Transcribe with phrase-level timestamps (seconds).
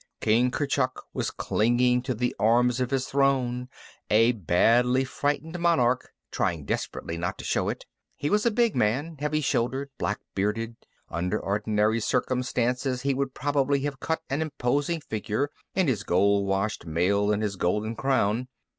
[0.19, 3.69] King Kurchuk was clinging to the arms of his throne,
[4.09, 7.85] a badly frightened monarch trying desperately not to show it.
[8.15, 10.75] He was a big man, heavy shouldered, black bearded;
[11.09, 16.87] under ordinary circumstances he would probably have cut an imposing figure, in his gold washed
[16.87, 18.47] mail and his golden crown.